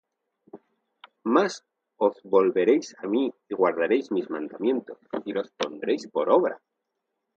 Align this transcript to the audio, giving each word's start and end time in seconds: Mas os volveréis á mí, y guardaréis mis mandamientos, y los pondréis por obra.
Mas 1.35 1.53
os 2.05 2.15
volveréis 2.33 2.87
á 3.03 3.05
mí, 3.13 3.23
y 3.51 3.53
guardaréis 3.59 4.07
mis 4.15 4.27
mandamientos, 4.35 4.97
y 5.29 5.31
los 5.37 5.49
pondréis 5.59 6.03
por 6.13 6.27
obra. 6.39 6.55